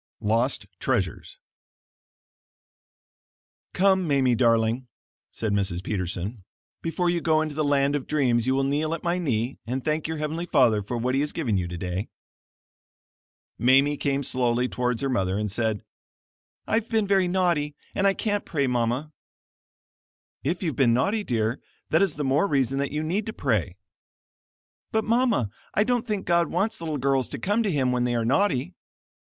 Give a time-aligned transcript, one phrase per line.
[0.19, 1.37] LOST TREASURES
[3.73, 4.87] "Come, Mamie, darling,"
[5.31, 5.83] said Mrs.
[5.83, 6.43] Peterson,
[6.81, 9.85] "before you go into the land of dreams you will kneel at my knee and
[9.85, 12.09] thank your heavenly Father for what he has given you today."
[13.59, 15.83] Mamie came slowly towards her mother, and said,
[16.65, 19.11] "I've been very naughty, and I can't pray, Mama."
[20.43, 21.61] "If you've been naughty dear,
[21.91, 23.75] that is the more reason that you need to pray."
[24.91, 28.15] "But, Mama, I don't think God wants little girls to come to Him when they
[28.15, 28.73] are naughty."